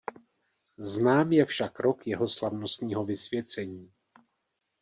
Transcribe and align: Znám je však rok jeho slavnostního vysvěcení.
Znám 0.81 1.31
je 1.33 1.45
však 1.45 1.79
rok 1.79 2.07
jeho 2.07 2.27
slavnostního 2.29 3.05
vysvěcení. 3.05 3.93